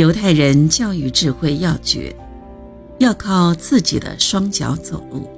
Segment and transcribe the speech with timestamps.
[0.00, 2.16] 犹太人教育智慧要诀，
[3.00, 5.28] 要靠自己的双脚走路。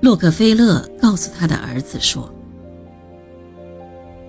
[0.00, 2.32] 洛克菲勒告诉他的儿子说：“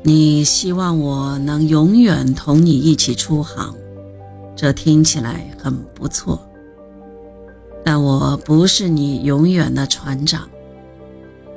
[0.03, 3.73] 你希望我能永远同你一起出航，
[4.57, 6.45] 这听起来很不错。
[7.81, 10.49] 但我不是你永远的船长。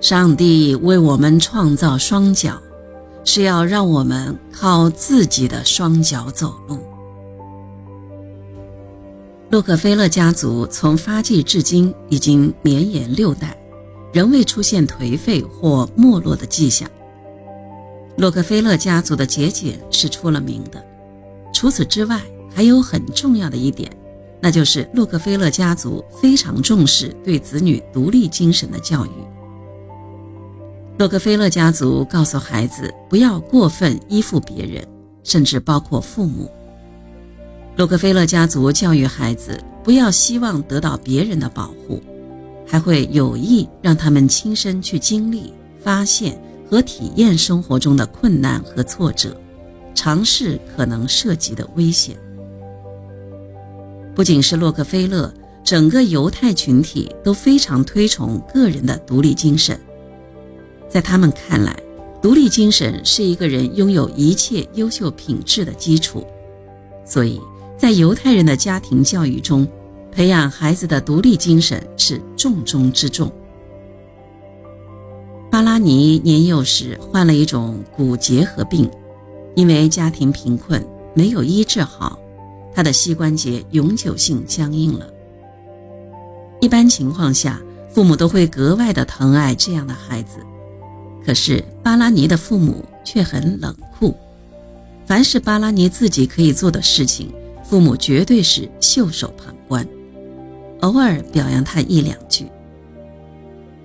[0.01, 2.63] 上帝为我们创造双脚。”
[3.25, 6.79] 是要让我们靠自己的双脚走路。
[9.51, 13.57] 洛克菲勒家族从发迹至今已经绵延六代，
[14.13, 16.89] 仍未出现颓废或没落的迹象。
[18.19, 20.85] 洛克菲勒家族的节俭是出了名的。
[21.53, 22.21] 除此之外，
[22.55, 23.91] 还有很重要的一点，
[24.41, 29.11] 那就是洛克菲勒家族非常重视对子女独立精神的教育。
[30.99, 34.85] 洛克菲勒家族告诉孩子不要过分依附别人，
[35.23, 36.51] 甚至包括父母。
[37.77, 42.03] 洛克菲勒家族教育孩子不要希望得到别人的保护，
[42.67, 46.37] 还会有意让他们亲身去经历、发现
[46.69, 49.41] 和体验生活中的困难和挫折，
[49.95, 52.17] 尝试可能涉及的危险。
[54.17, 59.79] 不仅是洛克菲勒，整个犹太群体都非常推崇个人的独立精神。
[60.89, 61.77] 在他们看来，
[62.21, 66.27] 独立精神是一个人拥有一切优秀品质的基础，
[67.05, 67.41] 所以
[67.77, 69.69] 在犹太人的家庭教育中，
[70.11, 73.31] 培养孩子的独立精神是重中之重。
[75.51, 78.91] 巴拉尼年幼时患了一种骨结核病，
[79.55, 82.19] 因为家庭贫困没有医治好，
[82.75, 85.07] 他的膝关节永久性僵硬了。
[86.61, 90.39] 一般情况下，父母都会格外的疼爱这样的孩子。
[91.25, 94.15] 可是巴拉尼的父母却很冷酷，
[95.07, 99.87] 凡是巴拉尼自己可以做的事情，父母绝对是袖手旁观，
[100.81, 102.47] 偶尔表扬他一两句。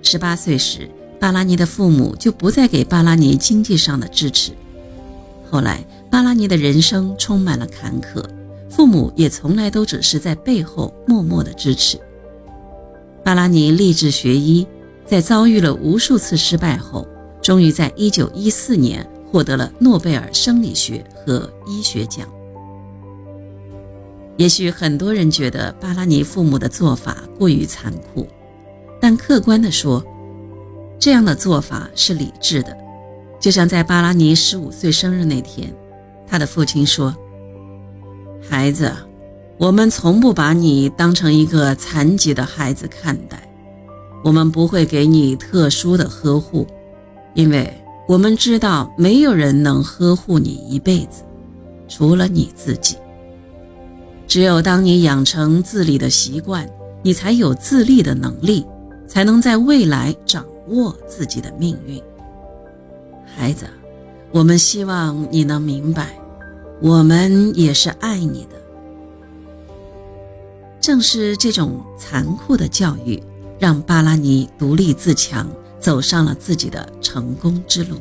[0.02, 0.88] 十八岁时，
[1.20, 4.52] 巴拉尼的父母就不再给巴拉尼经济上的支持。
[5.50, 8.24] 后来，巴拉尼的人生充满了坎坷，
[8.70, 11.98] 父母也从来都只是在背后默默的支持。
[13.22, 14.66] 巴拉尼立志学医，
[15.06, 17.06] 在遭遇了无数次失败后。
[17.44, 22.26] 终于在一九一四年获得了诺贝尔生理学和医学奖。
[24.38, 28.26] 也许很多人觉得巴拉尼父母的做法过于残酷，
[28.98, 30.02] 但客观地说，
[30.98, 32.74] 这样的做法是理智的。
[33.38, 35.70] 就像在巴拉尼十五岁生日那天，
[36.26, 37.14] 他的父亲说
[38.48, 38.90] ：“孩子，
[39.58, 43.46] 我们从不把你当成一个残疾的孩子看待，
[44.24, 46.66] 我们不会给你特殊的呵护。”
[47.34, 47.72] 因为
[48.06, 51.22] 我们知道，没有人能呵护你一辈子，
[51.88, 52.96] 除了你自己。
[54.26, 56.68] 只有当你养成自理的习惯，
[57.02, 58.64] 你才有自立的能力，
[59.06, 62.00] 才能在未来掌握自己的命运。
[63.36, 63.66] 孩子，
[64.30, 66.18] 我们希望你能明白，
[66.80, 68.56] 我们也是爱你的。
[70.80, 73.22] 正是这种残酷的教育，
[73.58, 75.48] 让巴拉尼独立自强。
[75.84, 77.98] 走上了自己的成功之路。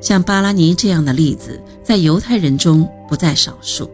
[0.00, 3.90] 像巴拉尼这样的例子，在犹太人中不在少数。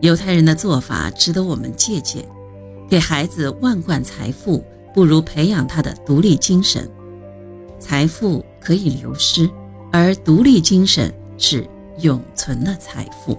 [0.00, 2.24] 犹太人的做法值得我们借鉴。
[2.88, 4.62] 给孩子万贯财富，
[4.94, 6.88] 不如培养他的独立精神。
[7.80, 9.50] 财富可以流失，
[9.90, 11.66] 而独立精神是
[11.98, 13.36] 永存的财富。